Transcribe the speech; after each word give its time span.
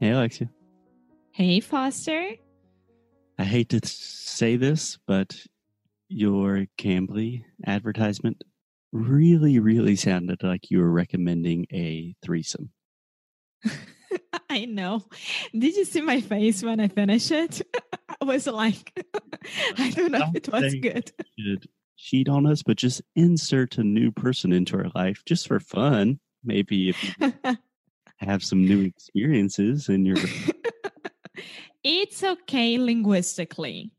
Hey, 0.00 0.10
Alexia. 0.10 0.48
Hey, 1.32 1.58
Foster. 1.58 2.34
I 3.36 3.44
hate 3.44 3.70
to 3.70 3.80
say 3.84 4.56
this, 4.56 4.96
but 5.08 5.36
your 6.08 6.66
Cambly 6.78 7.42
advertisement 7.66 8.44
really, 8.92 9.58
really 9.58 9.96
sounded 9.96 10.42
like 10.44 10.70
you 10.70 10.78
were 10.78 10.90
recommending 10.90 11.66
a 11.72 12.14
threesome. 12.22 12.70
I 14.48 14.66
know. 14.66 15.04
Did 15.52 15.74
you 15.74 15.84
see 15.84 16.00
my 16.00 16.20
face 16.20 16.62
when 16.62 16.78
I 16.78 16.86
finished 16.86 17.32
it? 17.32 17.62
I 18.20 18.24
was 18.24 18.46
like, 18.46 19.04
I 19.78 19.90
don't 19.90 20.12
know 20.12 20.30
if 20.32 20.36
it 20.36 20.52
was 20.52 20.74
good. 20.76 21.12
Should 21.38 21.68
cheat 21.96 22.28
on 22.28 22.46
us, 22.46 22.62
but 22.62 22.76
just 22.76 23.02
insert 23.16 23.78
a 23.78 23.84
new 23.84 24.12
person 24.12 24.52
into 24.52 24.76
our 24.76 24.90
life 24.94 25.24
just 25.26 25.48
for 25.48 25.58
fun. 25.58 26.20
Maybe 26.44 26.88
if 26.88 27.02
you 27.04 27.32
have 28.18 28.42
some 28.42 28.64
new 28.64 28.82
experiences 28.82 29.88
in 29.88 30.04
your. 30.04 30.16
it's 31.84 32.22
okay 32.22 32.78
linguistically. 32.78 33.92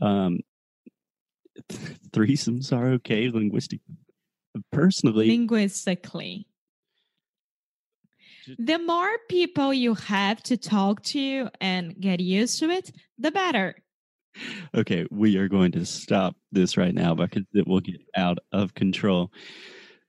Um, 0.00 0.40
threesomes 2.10 2.72
are 2.72 2.92
okay 2.94 3.28
linguistically. 3.30 3.96
Personally, 4.70 5.28
linguistically. 5.28 6.46
The 8.58 8.78
more 8.78 9.18
people 9.28 9.72
you 9.72 9.94
have 9.94 10.42
to 10.44 10.56
talk 10.56 11.02
to 11.04 11.48
and 11.60 11.98
get 11.98 12.20
used 12.20 12.58
to 12.58 12.70
it, 12.70 12.90
the 13.18 13.30
better. 13.30 13.76
Okay, 14.74 15.06
we 15.10 15.36
are 15.36 15.48
going 15.48 15.72
to 15.72 15.84
stop 15.84 16.34
this 16.50 16.76
right 16.76 16.94
now 16.94 17.14
because 17.14 17.44
it 17.54 17.66
will 17.66 17.80
get 17.80 18.00
out 18.16 18.38
of 18.50 18.74
control. 18.74 19.30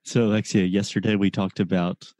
So, 0.04 0.24
Alexia, 0.24 0.64
yesterday 0.64 1.16
we 1.16 1.30
talked 1.30 1.60
about 1.60 2.12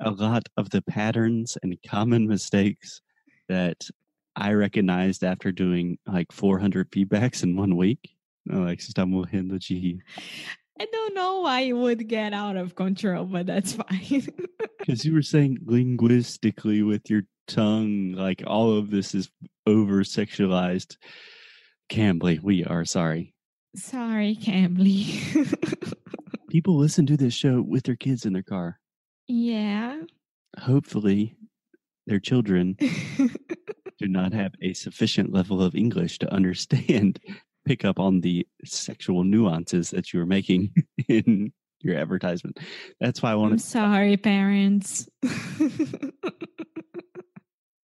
a 0.00 0.10
lot 0.10 0.48
of 0.56 0.70
the 0.70 0.82
patterns 0.82 1.56
and 1.62 1.76
common 1.86 2.26
mistakes 2.26 3.00
that 3.48 3.88
I 4.36 4.52
recognized 4.52 5.24
after 5.24 5.52
doing 5.52 5.98
like 6.06 6.32
400 6.32 6.90
feedbacks 6.90 7.42
in 7.42 7.56
one 7.56 7.76
week. 7.76 8.14
Alexia, 8.50 8.94
estamos 8.94 9.30
rindo 9.30 9.58
de 9.58 10.00
I 10.80 10.86
don't 10.90 11.14
know 11.14 11.40
why 11.40 11.60
it 11.60 11.74
would 11.74 12.08
get 12.08 12.32
out 12.32 12.56
of 12.56 12.74
control, 12.74 13.26
but 13.26 13.44
that's 13.44 13.72
fine. 13.88 14.26
Because 14.78 15.04
you 15.04 15.12
were 15.12 15.22
saying 15.22 15.58
linguistically 15.66 16.82
with 16.82 17.10
your 17.10 17.22
tongue, 17.46 18.12
like 18.12 18.42
all 18.46 18.78
of 18.78 18.90
this 18.90 19.14
is 19.14 19.30
over 19.66 20.02
sexualized. 20.02 20.96
Cambly, 21.90 22.40
we 22.42 22.64
are 22.64 22.86
sorry. 22.86 23.34
Sorry, 23.76 24.36
Cambly. 24.40 25.94
People 26.48 26.78
listen 26.78 27.04
to 27.06 27.16
this 27.16 27.34
show 27.34 27.60
with 27.60 27.84
their 27.84 27.96
kids 27.96 28.24
in 28.24 28.32
their 28.32 28.42
car. 28.42 28.79
Yeah. 29.30 30.02
Hopefully, 30.58 31.36
their 32.08 32.18
children 32.18 32.76
do 33.98 34.08
not 34.08 34.32
have 34.32 34.54
a 34.60 34.72
sufficient 34.72 35.32
level 35.32 35.62
of 35.62 35.76
English 35.76 36.18
to 36.18 36.32
understand 36.34 37.20
pick 37.64 37.84
up 37.84 38.00
on 38.00 38.22
the 38.22 38.44
sexual 38.64 39.22
nuances 39.22 39.90
that 39.90 40.12
you 40.12 40.20
are 40.20 40.26
making 40.26 40.74
in 41.08 41.52
your 41.80 41.96
advertisement. 41.96 42.58
That's 42.98 43.22
why 43.22 43.30
I 43.30 43.34
wanted. 43.36 43.50
To 43.50 43.54
I'm 43.54 43.58
sorry, 43.60 44.16
parents. 44.16 45.08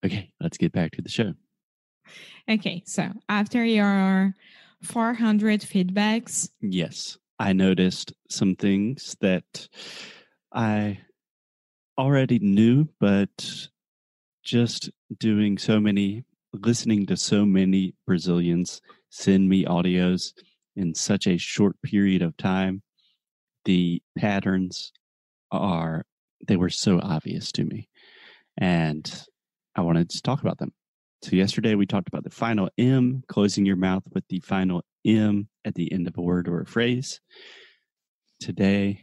okay, 0.05 0.33
let's 0.41 0.59
get 0.59 0.73
back 0.73 0.91
to 0.93 1.03
the 1.03 1.09
show. 1.09 1.33
Okay, 2.51 2.83
so 2.87 3.13
after 3.29 3.65
your 3.65 4.35
400 4.83 5.61
feedbacks, 5.61 6.49
yes, 6.61 7.19
I 7.39 7.53
noticed 7.53 8.13
some 8.29 8.57
things 8.57 9.17
that 9.21 9.69
I 10.53 10.99
already 11.99 12.39
knew, 12.39 12.89
but 13.01 13.69
just 14.45 14.91
doing 15.19 15.59
so 15.59 15.81
many, 15.81 16.25
listening 16.53 17.07
to 17.07 17.17
so 17.17 17.45
many 17.45 17.95
Brazilians 18.07 18.81
send 19.11 19.49
me 19.49 19.65
audios 19.65 20.33
in 20.77 20.95
such 20.95 21.27
a 21.27 21.39
short 21.39 21.81
period 21.83 22.23
of 22.23 22.37
time, 22.37 22.83
the 23.65 24.03
patterns 24.17 24.93
are, 25.51 26.05
they 26.47 26.57
were 26.57 26.71
so 26.71 27.01
obvious 27.01 27.51
to 27.53 27.65
me. 27.65 27.89
And 28.59 29.11
I 29.75 29.81
wanted 29.81 30.11
to 30.11 30.23
talk 30.23 30.41
about 30.41 30.59
them. 30.59 30.73
So, 31.23 31.35
yesterday 31.35 31.75
we 31.75 31.87
talked 31.87 32.09
about 32.09 32.25
the 32.25 32.31
final 32.31 32.69
M, 32.79 33.23
closing 33.27 33.65
your 33.65 33.77
mouth 33.77 34.03
with 34.13 34.25
the 34.29 34.41
final 34.41 34.83
M 35.05 35.49
at 35.65 35.75
the 35.75 35.91
end 35.93 36.07
of 36.07 36.17
a 36.19 36.23
word 36.23 36.47
or 36.47 36.61
a 36.61 36.67
phrase. 36.67 37.21
Today 38.39 39.03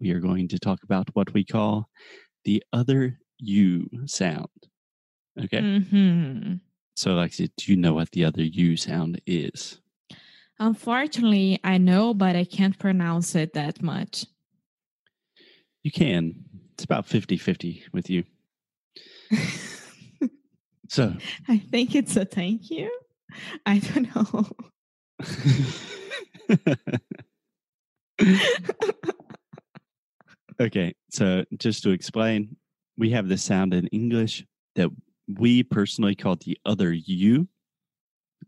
we 0.00 0.12
are 0.12 0.20
going 0.20 0.48
to 0.48 0.58
talk 0.58 0.78
about 0.84 1.08
what 1.14 1.34
we 1.34 1.44
call 1.44 1.88
the 2.44 2.62
other 2.72 3.18
U 3.38 3.88
sound. 4.06 4.48
Okay. 5.42 5.60
Mm-hmm. 5.60 6.54
So, 6.96 7.12
Alexia, 7.12 7.48
do 7.56 7.70
you 7.70 7.76
know 7.76 7.94
what 7.94 8.10
the 8.10 8.24
other 8.24 8.42
U 8.42 8.76
sound 8.76 9.20
is? 9.26 9.80
Unfortunately, 10.58 11.60
I 11.62 11.78
know, 11.78 12.12
but 12.12 12.34
I 12.34 12.44
can't 12.44 12.76
pronounce 12.76 13.36
it 13.36 13.54
that 13.54 13.80
much. 13.80 14.26
You 15.84 15.92
can. 15.92 16.34
It's 16.72 16.84
about 16.84 17.06
50 17.06 17.36
50 17.36 17.84
with 17.92 18.10
you. 18.10 18.24
so, 20.88 21.14
I 21.48 21.58
think 21.58 21.94
it's 21.94 22.16
a 22.16 22.24
thank 22.24 22.70
you. 22.70 22.90
I 23.64 23.78
don't 23.78 24.12
know. 24.14 24.46
okay. 30.60 30.94
So, 31.10 31.44
just 31.58 31.82
to 31.84 31.90
explain, 31.90 32.56
we 32.96 33.10
have 33.10 33.28
this 33.28 33.42
sound 33.42 33.74
in 33.74 33.86
English 33.88 34.44
that 34.74 34.90
we 35.26 35.62
personally 35.62 36.14
call 36.14 36.36
the 36.36 36.58
other 36.64 36.92
U, 36.92 37.48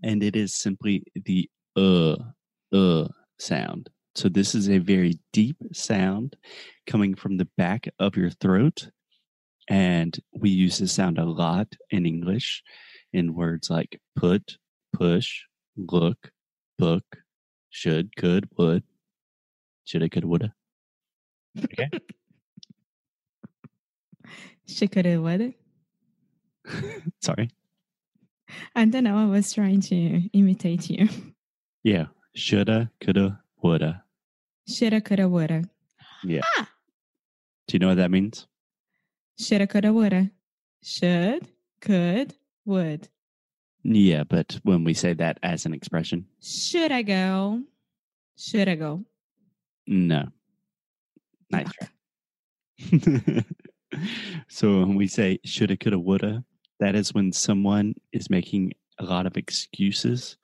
and 0.02 0.22
it 0.22 0.36
is 0.36 0.54
simply 0.54 1.04
the 1.14 1.48
uh, 1.76 2.16
uh 2.72 3.08
sound. 3.38 3.90
So 4.14 4.28
this 4.28 4.54
is 4.54 4.68
a 4.68 4.78
very 4.78 5.18
deep 5.32 5.56
sound 5.72 6.36
coming 6.86 7.14
from 7.14 7.36
the 7.36 7.48
back 7.56 7.88
of 7.98 8.16
your 8.16 8.30
throat. 8.30 8.90
And 9.68 10.18
we 10.32 10.50
use 10.50 10.78
this 10.78 10.92
sound 10.92 11.18
a 11.18 11.24
lot 11.24 11.68
in 11.90 12.06
English 12.06 12.62
in 13.12 13.34
words 13.34 13.70
like 13.70 14.00
put, 14.16 14.56
push, 14.92 15.42
look, 15.76 16.30
book, 16.78 17.04
should, 17.70 18.16
could, 18.16 18.48
would, 18.58 18.82
shoulda, 19.84 20.08
coulda, 20.08 20.26
woulda. 20.26 20.54
Okay. 21.58 21.88
woulda. 25.16 25.52
Sorry. 27.20 27.50
I 28.74 28.84
don't 28.84 29.04
know. 29.04 29.16
I 29.16 29.26
was 29.26 29.52
trying 29.52 29.80
to 29.82 30.28
imitate 30.32 30.90
you. 30.90 31.08
Yeah. 31.82 32.06
Shoulda, 32.34 32.90
coulda, 33.00 33.40
woulda. 33.62 34.04
Shoulda, 34.68 35.00
coulda, 35.00 35.28
woulda. 35.28 35.64
Yeah. 36.22 36.42
Ah! 36.56 36.68
Do 37.66 37.74
you 37.74 37.78
know 37.78 37.88
what 37.88 37.96
that 37.96 38.10
means? 38.10 38.46
Shoulda, 39.38 39.66
coulda, 39.66 39.92
woulda. 39.92 40.30
Should, 40.82 41.48
could, 41.80 42.34
would. 42.64 43.08
Yeah, 43.82 44.24
but 44.24 44.58
when 44.62 44.84
we 44.84 44.94
say 44.94 45.14
that 45.14 45.38
as 45.42 45.66
an 45.66 45.74
expression, 45.74 46.26
should 46.42 46.92
I 46.92 47.02
go? 47.02 47.62
Should 48.36 48.68
I 48.68 48.74
go? 48.76 49.04
No. 49.86 50.28
Nice. 51.50 51.72
So 54.48 54.80
when 54.80 54.94
we 54.94 55.08
say 55.08 55.40
shoulda, 55.44 55.76
coulda, 55.76 55.98
woulda, 55.98 56.44
that 56.78 56.94
is 56.94 57.12
when 57.12 57.32
someone 57.32 57.94
is 58.12 58.30
making 58.30 58.72
a 59.00 59.04
lot 59.04 59.26
of 59.26 59.36
excuses. 59.36 60.36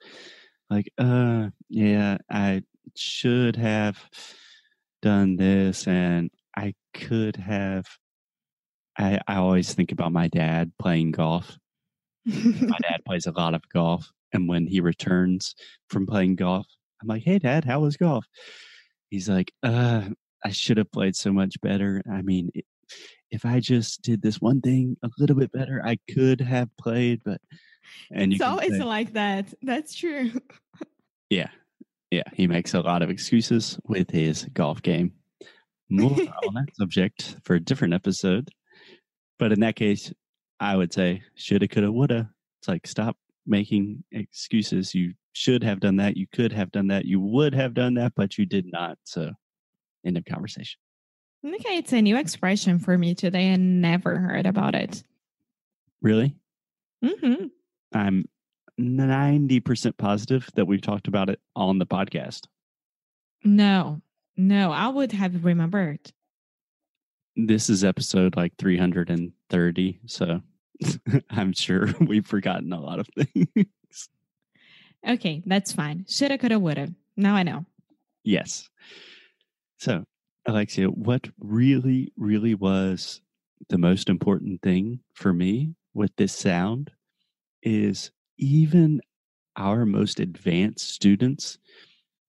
Like 0.69 0.91
uh 0.97 1.47
yeah 1.69 2.17
i 2.29 2.61
should 2.95 3.55
have 3.55 3.97
done 5.01 5.37
this 5.37 5.87
and 5.87 6.29
i 6.57 6.73
could 6.93 7.37
have 7.37 7.85
i 8.97 9.19
i 9.27 9.35
always 9.35 9.73
think 9.73 9.91
about 9.91 10.11
my 10.11 10.27
dad 10.27 10.71
playing 10.79 11.11
golf. 11.11 11.57
My 12.25 12.77
dad 12.81 13.05
plays 13.05 13.27
a 13.27 13.31
lot 13.31 13.53
of 13.53 13.61
golf 13.69 14.11
and 14.33 14.49
when 14.49 14.67
he 14.67 14.81
returns 14.81 15.55
from 15.89 16.05
playing 16.05 16.35
golf 16.35 16.67
i'm 17.01 17.07
like 17.07 17.23
hey 17.23 17.39
dad 17.39 17.63
how 17.65 17.79
was 17.79 17.97
golf? 17.97 18.25
He's 19.09 19.29
like 19.29 19.53
uh 19.63 20.09
i 20.45 20.49
should 20.49 20.77
have 20.77 20.91
played 20.91 21.15
so 21.15 21.31
much 21.31 21.59
better 21.61 22.01
i 22.11 22.21
mean 22.21 22.49
it, 22.53 22.65
if 23.31 23.45
I 23.45 23.59
just 23.59 24.01
did 24.01 24.21
this 24.21 24.39
one 24.41 24.61
thing 24.61 24.97
a 25.03 25.09
little 25.17 25.35
bit 25.35 25.51
better, 25.51 25.81
I 25.83 25.97
could 26.13 26.41
have 26.41 26.69
played, 26.77 27.21
but 27.23 27.41
and 28.11 28.33
it's 28.33 28.41
always 28.41 28.71
say, 28.71 28.83
like 28.83 29.13
that. 29.13 29.53
That's 29.61 29.95
true. 29.95 30.31
yeah. 31.29 31.49
Yeah. 32.11 32.23
He 32.33 32.47
makes 32.47 32.73
a 32.73 32.81
lot 32.81 33.01
of 33.01 33.09
excuses 33.09 33.79
with 33.85 34.09
his 34.09 34.45
golf 34.53 34.81
game. 34.81 35.13
More 35.89 36.11
on 36.11 36.53
that 36.55 36.75
subject 36.75 37.37
for 37.43 37.55
a 37.55 37.59
different 37.61 37.93
episode. 37.93 38.49
But 39.39 39.53
in 39.53 39.61
that 39.61 39.75
case, 39.75 40.11
I 40.59 40.75
would 40.75 40.93
say 40.93 41.21
shoulda, 41.35 41.67
coulda, 41.67 41.91
woulda. 41.91 42.29
It's 42.59 42.67
like 42.67 42.87
stop 42.87 43.15
making 43.45 44.03
excuses. 44.11 44.93
You 44.93 45.13
should 45.31 45.63
have 45.63 45.79
done 45.79 45.97
that. 45.97 46.17
You 46.17 46.27
could 46.33 46.51
have 46.51 46.71
done 46.71 46.87
that. 46.87 47.05
You 47.05 47.21
would 47.21 47.53
have 47.53 47.73
done 47.73 47.93
that, 47.93 48.13
but 48.15 48.37
you 48.37 48.45
did 48.45 48.65
not. 48.69 48.97
So 49.05 49.31
end 50.05 50.17
of 50.17 50.25
conversation. 50.25 50.79
Okay, 51.45 51.77
it's 51.77 51.93
a 51.93 52.01
new 52.01 52.17
expression 52.17 52.79
for 52.79 52.97
me 52.97 53.13
today. 53.15 53.51
I 53.51 53.55
never 53.55 54.17
heard 54.17 54.45
about 54.45 54.75
it. 54.75 55.03
Really? 56.01 56.35
hmm 57.03 57.45
I'm 57.93 58.25
90% 58.79 59.97
positive 59.97 60.49
that 60.55 60.65
we've 60.65 60.81
talked 60.81 61.07
about 61.07 61.29
it 61.29 61.39
on 61.55 61.79
the 61.79 61.85
podcast. 61.85 62.47
No, 63.43 64.01
no, 64.35 64.71
I 64.71 64.87
would 64.87 65.11
have 65.11 65.45
remembered. 65.45 66.11
This 67.35 67.69
is 67.69 67.83
episode 67.83 68.35
like 68.35 68.53
330. 68.57 69.99
So 70.07 70.41
I'm 71.29 71.53
sure 71.53 71.87
we've 72.01 72.25
forgotten 72.25 72.73
a 72.73 72.81
lot 72.81 72.99
of 72.99 73.07
things. 73.15 74.09
Okay, 75.07 75.43
that's 75.45 75.71
fine. 75.71 76.05
Shoulda, 76.09 76.37
coulda, 76.37 76.59
woulda. 76.59 76.89
Now 77.15 77.35
I 77.35 77.43
know. 77.43 77.65
Yes. 78.23 78.69
So, 79.79 80.03
Alexia, 80.45 80.87
what 80.87 81.27
really, 81.39 82.11
really 82.17 82.55
was 82.55 83.21
the 83.69 83.77
most 83.77 84.09
important 84.09 84.61
thing 84.61 85.01
for 85.13 85.33
me 85.33 85.75
with 85.93 86.11
this 86.17 86.33
sound 86.33 86.91
is 87.63 88.11
even 88.37 89.01
our 89.57 89.85
most 89.85 90.19
advanced 90.19 90.89
students. 90.89 91.57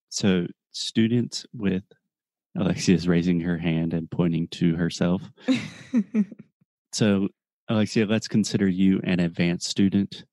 So, 0.09 0.47
students 0.73 1.47
with 1.55 1.85
Alexia 2.59 2.97
is 2.97 3.09
raising 3.09 3.41
her 3.41 3.59
hand 3.59 3.95
and 3.95 4.11
pointing 4.11 4.49
to 4.49 4.77
herself. 4.77 5.23
So, 6.93 7.29
Alexia, 7.69 8.07
let's 8.07 8.29
consider 8.29 8.69
you 8.69 9.01
an 9.05 9.21
advanced 9.21 9.69
student. 9.69 10.25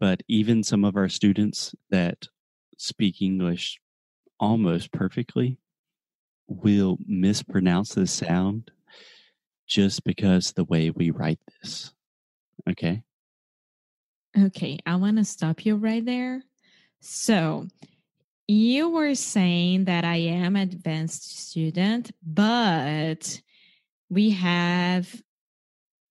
But 0.00 0.22
even 0.28 0.62
some 0.62 0.84
of 0.84 0.96
our 0.96 1.08
students 1.08 1.74
that 1.90 2.26
speak 2.78 3.22
English 3.22 3.78
almost 4.40 4.92
perfectly 4.92 5.58
will 6.46 6.98
mispronounce 7.06 7.94
the 7.94 8.06
sound 8.06 8.70
just 9.66 10.04
because 10.04 10.52
the 10.52 10.64
way 10.64 10.90
we 10.90 11.10
write 11.10 11.40
this. 11.60 11.92
Okay. 12.68 13.02
okay, 14.38 14.78
I 14.86 14.96
want 14.96 15.18
to 15.18 15.24
stop 15.24 15.64
you 15.64 15.76
right 15.76 16.04
there. 16.04 16.42
So, 17.00 17.66
you 18.46 18.90
were 18.90 19.14
saying 19.14 19.84
that 19.84 20.04
I 20.04 20.16
am 20.16 20.56
advanced 20.56 21.38
student, 21.48 22.10
but 22.22 23.40
we 24.10 24.30
have 24.30 25.08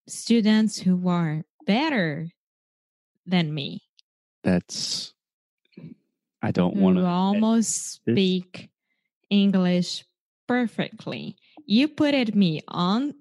students 0.08 0.78
who 0.78 1.08
are 1.08 1.42
better 1.66 2.28
than 3.26 3.54
me. 3.54 3.82
That's, 4.42 5.14
I 6.42 6.50
don't 6.50 6.76
want 6.76 6.98
to. 6.98 7.06
almost 7.06 7.94
speak 7.94 8.68
English 9.30 10.04
perfectly. 10.46 11.36
You 11.66 11.88
put 11.88 12.14
it 12.14 12.34
me 12.34 12.60
on 12.68 13.14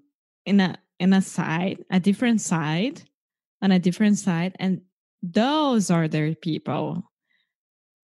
in 0.45 0.59
a 0.59 0.77
in 0.99 1.13
a 1.13 1.21
side, 1.21 1.83
a 1.91 1.99
different 1.99 2.41
side, 2.41 3.03
on 3.61 3.71
a 3.71 3.79
different 3.79 4.17
side, 4.17 4.55
and 4.59 4.81
those 5.21 5.89
other 5.89 6.35
people 6.35 7.09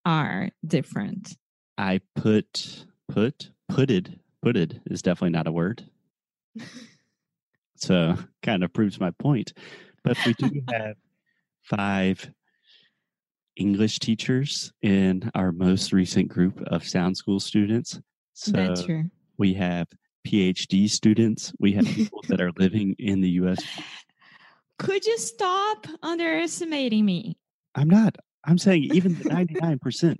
are 0.04 0.50
different. 0.66 1.36
I 1.78 2.00
put, 2.14 2.84
put, 3.08 3.50
putted, 3.68 4.18
putted 4.42 4.80
is 4.86 5.02
definitely 5.02 5.30
not 5.30 5.46
a 5.46 5.52
word. 5.52 5.84
So 7.76 8.14
kind 8.42 8.62
of 8.62 8.72
proves 8.72 9.00
my 9.00 9.10
point. 9.12 9.54
But 10.04 10.18
we 10.26 10.34
do 10.34 10.62
have 10.72 10.96
five 11.62 12.30
English 13.56 13.98
teachers 13.98 14.72
in 14.82 15.30
our 15.34 15.52
most 15.52 15.92
recent 15.92 16.28
group 16.28 16.60
of 16.66 16.86
Sound 16.86 17.16
School 17.16 17.40
students. 17.40 18.00
So 18.40 18.52
That's 18.52 18.84
true. 18.84 19.04
we 19.36 19.52
have 19.52 19.86
PhD 20.26 20.88
students. 20.88 21.52
We 21.60 21.72
have 21.72 21.84
people 21.94 22.22
that 22.28 22.40
are 22.40 22.52
living 22.56 22.96
in 22.98 23.20
the 23.20 23.28
US. 23.42 23.62
Could 24.78 25.04
you 25.04 25.18
stop 25.18 25.86
underestimating 26.02 27.04
me? 27.04 27.36
I'm 27.74 27.90
not. 27.90 28.16
I'm 28.46 28.56
saying 28.56 28.84
even 28.94 29.14
the 29.18 29.24
99%, 29.24 30.16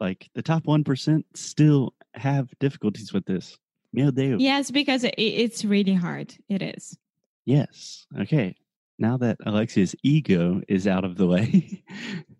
like 0.00 0.28
the 0.34 0.42
top 0.42 0.64
1% 0.64 1.22
still 1.34 1.94
have 2.14 2.48
difficulties 2.58 3.12
with 3.12 3.24
this. 3.24 3.56
Meu 3.92 4.10
Deus. 4.10 4.40
Yes, 4.40 4.72
because 4.72 5.04
it, 5.04 5.14
it's 5.16 5.64
really 5.64 5.94
hard. 5.94 6.34
It 6.48 6.60
is. 6.60 6.98
Yes. 7.44 8.04
Okay. 8.18 8.56
Now 8.98 9.16
that 9.18 9.38
Alexia's 9.46 9.94
ego 10.02 10.60
is 10.66 10.88
out 10.88 11.04
of 11.04 11.16
the 11.16 11.28
way, 11.28 11.84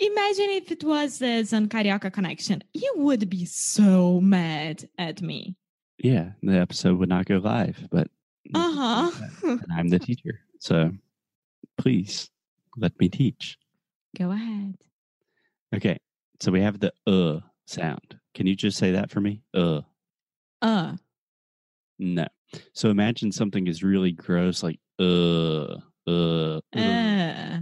Imagine 0.00 0.50
if 0.50 0.70
it 0.70 0.84
was 0.84 1.18
the 1.18 1.42
Zan 1.44 1.68
Carioca 1.68 2.12
connection. 2.12 2.62
You 2.72 2.92
would 2.96 3.28
be 3.28 3.44
so 3.44 4.20
mad 4.20 4.88
at 4.98 5.20
me. 5.22 5.56
yeah, 5.98 6.30
the 6.42 6.58
episode 6.58 6.98
would 6.98 7.08
not 7.08 7.26
go 7.26 7.38
live. 7.38 7.88
But 7.90 8.08
Uh 8.54 8.72
huh. 8.72 9.10
and 9.42 9.60
I'm 9.76 9.88
the 9.88 9.98
teacher, 9.98 10.40
so 10.60 10.92
please 11.76 12.30
let 12.76 12.98
me 13.00 13.08
teach. 13.08 13.58
Go 14.16 14.30
ahead. 14.30 14.76
Okay. 15.74 15.98
So 16.40 16.52
we 16.52 16.60
have 16.62 16.78
the 16.78 16.92
uh 17.06 17.40
sound. 17.66 18.18
Can 18.34 18.46
you 18.46 18.54
just 18.54 18.78
say 18.78 18.92
that 18.92 19.10
for 19.10 19.20
me? 19.20 19.42
Uh. 19.52 19.80
Uh. 20.62 20.94
No. 21.98 22.26
So 22.72 22.88
imagine 22.90 23.32
something 23.32 23.66
is 23.66 23.82
really 23.82 24.12
gross, 24.12 24.62
like 24.62 24.78
uh, 25.00 25.74
uh, 25.74 25.80
uh. 26.06 26.60
Uh. 26.76 27.60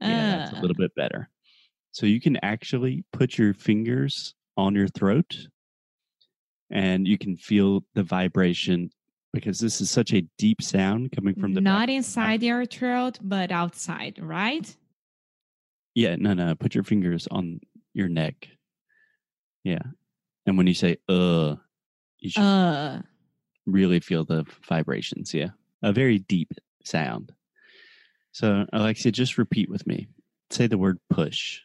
Yeah, 0.00 0.36
that's 0.38 0.52
a 0.52 0.56
uh. 0.56 0.60
little 0.62 0.76
bit 0.76 0.94
better. 0.94 1.28
So 1.98 2.06
you 2.06 2.20
can 2.20 2.38
actually 2.44 3.02
put 3.12 3.38
your 3.38 3.54
fingers 3.54 4.32
on 4.56 4.76
your 4.76 4.86
throat 4.86 5.36
and 6.70 7.08
you 7.08 7.18
can 7.18 7.36
feel 7.36 7.82
the 7.96 8.04
vibration 8.04 8.90
because 9.32 9.58
this 9.58 9.80
is 9.80 9.90
such 9.90 10.12
a 10.12 10.20
deep 10.38 10.62
sound 10.62 11.10
coming 11.10 11.34
from 11.34 11.54
the 11.54 11.60
Not 11.60 11.88
the 11.88 11.96
inside 11.96 12.44
your 12.44 12.64
throat, 12.66 13.18
but 13.20 13.50
outside, 13.50 14.20
right? 14.22 14.76
Yeah, 15.96 16.14
no, 16.14 16.34
no. 16.34 16.54
Put 16.54 16.76
your 16.76 16.84
fingers 16.84 17.26
on 17.32 17.58
your 17.94 18.08
neck. 18.08 18.46
Yeah. 19.64 19.82
And 20.46 20.56
when 20.56 20.68
you 20.68 20.74
say 20.74 20.98
uh, 21.08 21.56
you 22.20 22.30
should 22.30 22.42
Uh. 22.42 23.02
really 23.66 23.98
feel 23.98 24.24
the 24.24 24.44
vibrations. 24.68 25.34
Yeah. 25.34 25.48
A 25.82 25.92
very 25.92 26.20
deep 26.20 26.52
sound. 26.84 27.32
So, 28.30 28.66
Alexia, 28.72 29.10
just 29.10 29.36
repeat 29.36 29.68
with 29.68 29.84
me. 29.84 30.06
Say 30.50 30.68
the 30.68 30.78
word 30.78 31.00
push. 31.10 31.58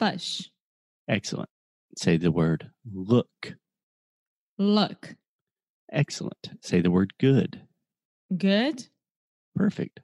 Push. 0.00 0.48
Excellent. 1.08 1.50
Say 1.96 2.16
the 2.16 2.32
word 2.32 2.70
look. 2.90 3.54
Look. 4.56 5.14
Excellent. 5.92 6.50
Say 6.62 6.80
the 6.80 6.90
word 6.90 7.12
good. 7.18 7.60
Good. 8.36 8.86
Perfect. 9.54 10.00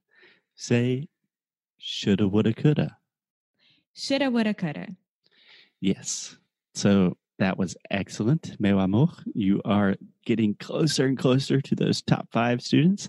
Say 0.55 1.09
shoulda, 1.79 2.29
woulda, 2.29 2.53
coulda. 2.53 2.99
Shoulda, 3.95 4.31
woulda, 4.31 4.53
coulda. 4.53 4.89
Yes. 5.81 6.37
So 6.75 7.17
that 7.39 7.57
was 7.57 7.77
excellent. 7.91 8.61
Meu 8.61 8.79
amor, 8.79 9.09
you 9.35 9.63
are 9.65 9.95
getting 10.27 10.55
closer 10.57 11.07
and 11.07 11.17
closer 11.17 11.63
to 11.63 11.75
those 11.75 12.03
top 12.03 12.29
five 12.33 12.61
students. 12.61 13.09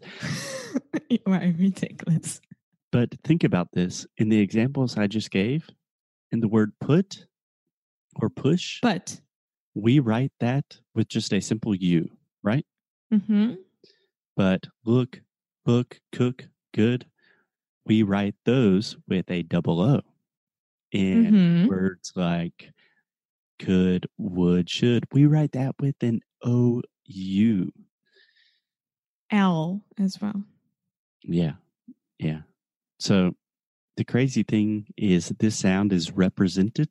you 1.09 1.19
are 1.25 1.39
ridiculous. 1.57 2.39
But 2.91 3.13
think 3.25 3.43
about 3.43 3.73
this 3.73 4.07
in 4.17 4.29
the 4.29 4.39
examples 4.39 4.97
I 4.97 5.07
just 5.07 5.31
gave, 5.31 5.67
in 6.31 6.39
the 6.39 6.47
word 6.47 6.73
put 6.79 7.25
or 8.21 8.29
push, 8.29 8.79
But. 8.81 9.19
we 9.75 9.99
write 9.99 10.31
that 10.39 10.77
with 10.95 11.07
just 11.07 11.33
a 11.33 11.39
simple 11.39 11.75
U, 11.75 12.09
right? 12.43 12.65
hmm 13.11 13.53
But 14.35 14.67
look, 14.85 15.21
book, 15.65 15.99
cook, 16.11 16.47
good, 16.73 17.05
we 17.85 18.03
write 18.03 18.35
those 18.45 18.97
with 19.07 19.29
a 19.31 19.43
double 19.43 19.81
O. 19.81 20.01
And 20.93 21.35
hmm 21.35 21.67
words 21.67 22.11
like 22.15 22.71
could, 23.59 24.07
would, 24.17 24.69
should, 24.69 25.05
we 25.11 25.25
write 25.25 25.51
that 25.53 25.75
with 25.79 25.95
an 26.01 26.21
O 26.43 26.81
U. 27.05 27.71
L 29.31 29.81
as 29.97 30.19
well. 30.21 30.43
Yeah. 31.23 31.53
Yeah. 32.19 32.41
So 32.99 33.35
the 33.97 34.05
crazy 34.05 34.43
thing 34.43 34.87
is 34.95 35.29
this 35.39 35.57
sound 35.57 35.91
is 35.91 36.11
represented 36.11 36.89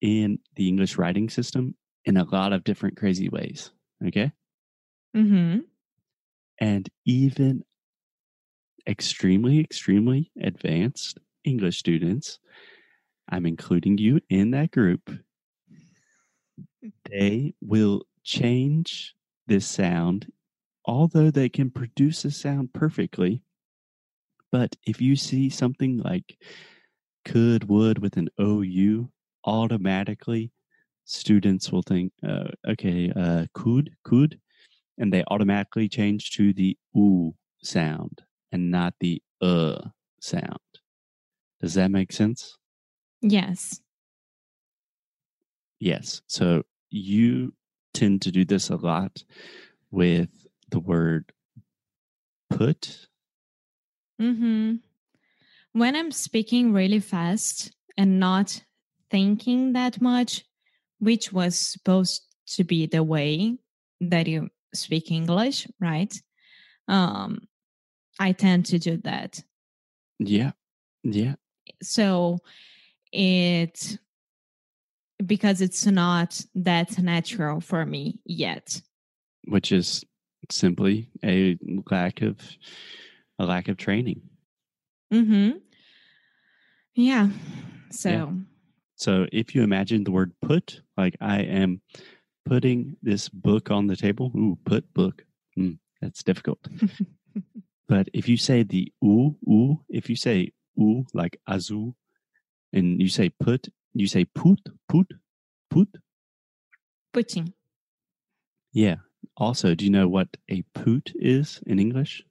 in 0.00 0.38
the 0.56 0.68
English 0.68 0.96
writing 0.96 1.28
system 1.28 1.74
in 2.04 2.16
a 2.16 2.24
lot 2.24 2.52
of 2.52 2.64
different 2.64 2.96
crazy 2.96 3.28
ways. 3.28 3.70
Okay. 4.06 4.32
hmm 5.14 5.58
And 6.58 6.88
even 7.04 7.64
extremely, 8.86 9.60
extremely 9.60 10.30
advanced 10.40 11.18
English 11.44 11.78
students, 11.78 12.38
I'm 13.28 13.46
including 13.46 13.98
you 13.98 14.20
in 14.28 14.50
that 14.52 14.70
group, 14.70 15.10
they 17.10 17.54
will 17.60 18.02
change 18.22 19.14
this 19.46 19.66
sound, 19.66 20.32
although 20.84 21.30
they 21.30 21.48
can 21.48 21.70
produce 21.70 22.24
a 22.24 22.30
sound 22.30 22.72
perfectly. 22.72 23.42
But 24.54 24.76
if 24.86 25.00
you 25.00 25.16
see 25.16 25.50
something 25.50 25.98
like 25.98 26.38
could, 27.24 27.68
would 27.68 27.98
with 27.98 28.16
an 28.16 28.28
OU, 28.40 29.10
automatically 29.44 30.52
students 31.06 31.72
will 31.72 31.82
think, 31.82 32.12
uh, 32.24 32.50
okay, 32.68 33.10
uh, 33.16 33.46
could, 33.52 33.90
could. 34.04 34.38
and 34.96 35.12
they 35.12 35.24
automatically 35.26 35.88
change 35.88 36.30
to 36.36 36.52
the 36.52 36.78
oo 36.96 37.34
sound 37.64 38.22
and 38.52 38.70
not 38.70 38.94
the 39.00 39.20
uh 39.40 39.80
sound. 40.20 40.70
Does 41.60 41.74
that 41.74 41.90
make 41.90 42.12
sense? 42.12 42.56
Yes. 43.22 43.80
Yes. 45.80 46.22
So 46.28 46.62
you 46.90 47.54
tend 47.92 48.22
to 48.22 48.30
do 48.30 48.44
this 48.44 48.70
a 48.70 48.76
lot 48.76 49.24
with 49.90 50.30
the 50.68 50.78
word 50.78 51.32
put. 52.50 53.08
Mm-hmm. 54.20 54.76
When 55.72 55.96
I'm 55.96 56.12
speaking 56.12 56.72
really 56.72 57.00
fast 57.00 57.74
and 57.96 58.20
not 58.20 58.62
thinking 59.10 59.72
that 59.72 60.00
much, 60.00 60.44
which 60.98 61.32
was 61.32 61.58
supposed 61.58 62.22
to 62.46 62.64
be 62.64 62.86
the 62.86 63.02
way 63.02 63.58
that 64.00 64.26
you 64.26 64.50
speak 64.72 65.10
English, 65.10 65.66
right? 65.80 66.14
Um, 66.88 67.48
I 68.18 68.32
tend 68.32 68.66
to 68.66 68.78
do 68.78 68.98
that. 68.98 69.42
Yeah. 70.18 70.52
Yeah. 71.02 71.34
So 71.82 72.38
it 73.12 73.98
because 75.24 75.60
it's 75.60 75.86
not 75.86 76.40
that 76.54 76.98
natural 76.98 77.60
for 77.60 77.86
me 77.86 78.20
yet. 78.24 78.80
Which 79.46 79.72
is 79.72 80.04
simply 80.50 81.08
a 81.24 81.56
lack 81.90 82.20
of 82.22 82.38
a 83.38 83.44
lack 83.44 83.68
of 83.68 83.76
training. 83.76 84.22
Mm-hmm. 85.12 85.58
Yeah. 86.94 87.28
So 87.90 88.08
Yeah. 88.08 88.32
So 88.96 89.26
if 89.32 89.54
you 89.54 89.62
imagine 89.62 90.04
the 90.04 90.12
word 90.12 90.32
put, 90.40 90.80
like 90.96 91.16
I 91.20 91.40
am 91.40 91.80
putting 92.44 92.96
this 93.02 93.28
book 93.28 93.70
on 93.70 93.86
the 93.86 93.96
table. 93.96 94.32
Ooh, 94.36 94.58
put 94.64 94.92
book. 94.94 95.24
Hmm, 95.56 95.72
that's 96.00 96.22
difficult. 96.22 96.60
but 97.88 98.08
if 98.12 98.28
you 98.28 98.36
say 98.36 98.62
the 98.62 98.92
ooh, 99.04 99.36
ooh, 99.48 99.80
if 99.88 100.08
you 100.08 100.16
say 100.16 100.52
ooh 100.80 101.04
like 101.12 101.40
azu, 101.48 101.94
and 102.72 103.00
you 103.00 103.08
say 103.08 103.28
put, 103.28 103.68
you 103.94 104.06
say 104.06 104.24
put, 104.24 104.60
put, 104.88 105.06
put. 105.70 105.88
putting. 107.12 107.52
Yeah. 108.72 108.96
Also, 109.36 109.74
do 109.74 109.84
you 109.84 109.90
know 109.90 110.08
what 110.08 110.36
a 110.50 110.62
put 110.74 111.12
is 111.14 111.60
in 111.66 111.78
English? 111.78 112.24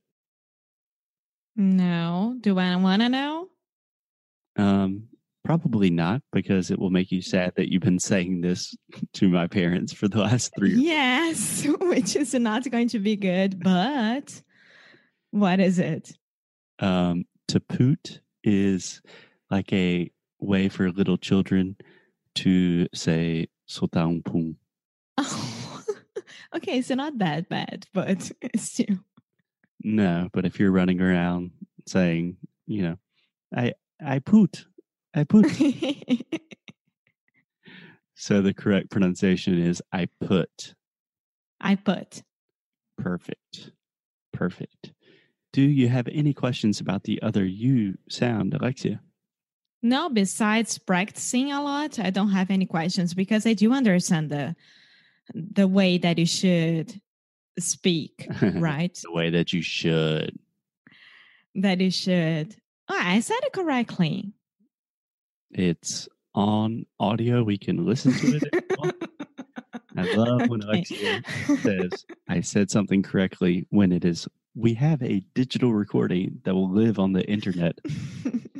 No. 1.55 2.35
Do 2.39 2.59
I 2.59 2.75
want 2.77 3.01
to 3.01 3.09
know? 3.09 3.47
Um, 4.55 5.07
probably 5.43 5.89
not, 5.89 6.21
because 6.31 6.71
it 6.71 6.79
will 6.79 6.89
make 6.89 7.11
you 7.11 7.21
sad 7.21 7.53
that 7.55 7.71
you've 7.71 7.81
been 7.81 7.99
saying 7.99 8.41
this 8.41 8.75
to 9.13 9.29
my 9.29 9.47
parents 9.47 9.93
for 9.93 10.07
the 10.07 10.19
last 10.19 10.53
three. 10.57 10.73
Yes, 10.73 11.65
which 11.81 12.15
is 12.15 12.33
not 12.33 12.69
going 12.69 12.89
to 12.89 12.99
be 12.99 13.15
good, 13.15 13.61
but 13.61 14.41
what 15.31 15.59
is 15.59 15.79
it? 15.79 16.11
Um, 16.79 17.25
to 17.47 17.59
poot 17.59 18.21
is 18.43 19.01
like 19.49 19.71
a 19.73 20.11
way 20.39 20.69
for 20.69 20.91
little 20.91 21.17
children 21.17 21.77
to 22.35 22.87
say 22.93 23.47
"soltar 23.69 24.23
pum." 24.25 24.57
Oh, 25.17 25.83
okay, 26.55 26.81
so 26.81 26.95
not 26.95 27.17
that 27.19 27.47
bad, 27.49 27.85
but 27.93 28.31
still. 28.57 28.97
No, 29.83 30.29
but 30.31 30.45
if 30.45 30.59
you're 30.59 30.71
running 30.71 31.01
around 31.01 31.51
saying, 31.85 32.37
you 32.65 32.83
know, 32.83 32.97
I 33.55 33.73
I 34.03 34.19
poot, 34.19 34.65
I 35.13 35.23
poot. 35.25 35.45
so 38.15 38.41
the 38.41 38.53
correct 38.53 38.89
pronunciation 38.89 39.59
is 39.59 39.81
I 39.91 40.07
put. 40.21 40.73
I 41.59 41.75
put. 41.75 42.23
Perfect. 42.97 43.71
Perfect. 44.31 44.91
Do 45.51 45.61
you 45.61 45.87
have 45.89 46.07
any 46.11 46.33
questions 46.33 46.79
about 46.79 47.03
the 47.03 47.21
other 47.21 47.45
U 47.45 47.97
sound, 48.09 48.53
Alexia? 48.53 49.01
No, 49.81 50.09
besides 50.09 50.77
practicing 50.77 51.51
a 51.51 51.61
lot, 51.61 51.99
I 51.99 52.09
don't 52.09 52.31
have 52.31 52.49
any 52.49 52.65
questions 52.65 53.13
because 53.13 53.45
I 53.45 53.53
do 53.53 53.73
understand 53.73 54.29
the 54.29 54.55
the 55.33 55.67
way 55.67 55.97
that 55.97 56.17
you 56.17 56.25
should 56.25 56.99
speak, 57.59 58.27
right? 58.55 58.97
the 59.03 59.11
way 59.11 59.29
that 59.29 59.53
you 59.53 59.61
should. 59.61 60.37
that 61.55 61.79
you 61.81 61.91
should. 61.91 62.55
Oh, 62.89 62.97
I 62.99 63.19
said 63.19 63.37
it 63.43 63.53
correctly. 63.53 64.33
It's 65.51 66.07
on 66.35 66.85
audio. 66.99 67.43
We 67.43 67.57
can 67.57 67.85
listen 67.85 68.11
to 68.13 68.35
it. 68.37 68.43
if 68.51 68.63
you 68.69 68.75
want. 68.79 69.03
I 69.95 70.15
love 70.15 70.49
when 70.49 70.61
Alexia 70.63 71.21
says 71.61 72.05
I 72.27 72.41
said 72.41 72.71
something 72.71 73.03
correctly 73.03 73.67
when 73.69 73.91
it 73.91 74.03
is 74.03 74.27
we 74.55 74.73
have 74.75 75.01
a 75.03 75.19
digital 75.35 75.73
recording 75.73 76.39
that 76.43 76.53
will 76.53 76.71
live 76.71 76.99
on 76.99 77.13
the 77.13 77.23
internet 77.29 77.79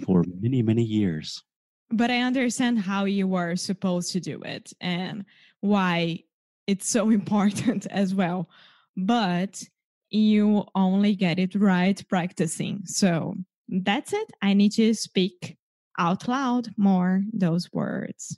for 0.06 0.24
many, 0.42 0.62
many 0.62 0.84
years. 0.84 1.44
but 1.92 2.10
I 2.12 2.22
understand 2.22 2.80
how 2.80 3.06
you 3.06 3.28
were 3.28 3.56
supposed 3.56 4.12
to 4.14 4.20
do 4.20 4.42
it 4.42 4.74
and 4.82 5.26
why 5.62 6.20
it's 6.68 6.90
so 6.90 7.10
important 7.10 7.86
as 7.88 8.14
well. 8.16 8.50
But 8.96 9.64
you 10.10 10.66
only 10.76 11.16
get 11.16 11.40
it 11.40 11.56
right 11.56 12.02
practicing. 12.08 12.82
So 12.86 13.36
that's 13.68 14.14
it. 14.14 14.32
I 14.42 14.54
need 14.54 14.72
to 14.74 14.94
speak 14.94 15.58
out 15.98 16.28
loud 16.28 16.70
more 16.78 17.24
those 17.34 17.72
words. 17.74 18.38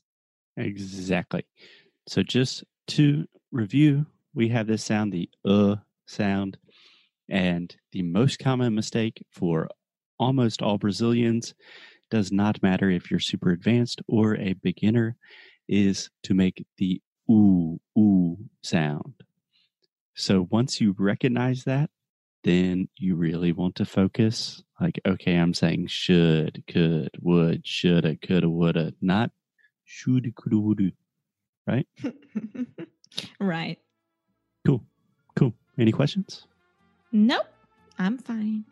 Exactly. 0.58 1.46
So 2.08 2.24
just 2.24 2.64
to 2.88 3.26
review, 3.52 4.06
we 4.34 4.48
have 4.50 4.68
this 4.68 4.84
sound, 4.84 5.12
the 5.12 5.30
uh 5.44 5.76
sound, 6.08 6.58
and 7.30 7.76
the 7.92 8.04
most 8.04 8.40
common 8.40 8.76
mistake 8.76 9.24
for 9.32 9.68
almost 10.20 10.62
all 10.62 10.78
Brazilians 10.78 11.54
does 12.12 12.32
not 12.32 12.62
matter 12.62 12.90
if 12.90 13.10
you're 13.10 13.20
super 13.20 13.52
advanced 13.52 14.02
or 14.08 14.38
a 14.38 14.54
beginner 14.54 15.16
is 15.68 16.10
to 16.24 16.34
make 16.34 16.66
the 16.78 17.02
ooh 17.30 17.80
ooh 17.98 18.38
sound. 18.62 19.15
So 20.16 20.48
once 20.50 20.80
you 20.80 20.96
recognize 20.98 21.66
that, 21.66 21.90
then 22.44 22.88
you 22.98 23.16
really 23.16 23.52
want 23.52 23.76
to 23.76 23.86
focus 23.86 24.64
like 24.80 25.00
okay, 25.06 25.36
I'm 25.36 25.54
saying 25.54 25.88
should, 25.88 26.64
could, 26.68 27.10
would, 27.22 27.66
shoulda, 27.66 28.16
coulda, 28.16 28.50
woulda, 28.50 28.94
not 29.02 29.32
shoulda, 29.84 30.32
coulda, 30.32 30.58
woulda. 30.60 30.92
Right? 31.68 31.88
right. 33.40 33.80
Cool. 34.66 34.84
Cool. 35.36 35.54
Any 35.78 35.92
questions? 35.92 36.46
Nope. 37.12 37.48
I'm 37.98 38.18
fine. 38.18 38.66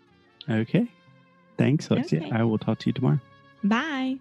Okay. 0.50 0.88
Thanks, 1.58 1.90
Alexia. 1.90 2.22
Okay. 2.22 2.32
I 2.32 2.44
will 2.44 2.58
talk 2.58 2.80
to 2.80 2.88
you 2.88 2.94
tomorrow. 2.94 3.20
Bye. 3.64 4.20